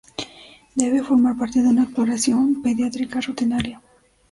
[0.73, 3.79] Debe formar parte de una exploración pediátrica rutinaria.